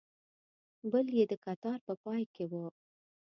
[0.91, 2.53] بل یې د کتار په پای کې و.